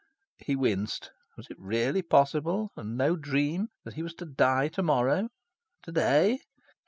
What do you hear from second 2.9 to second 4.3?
no dream, that he was to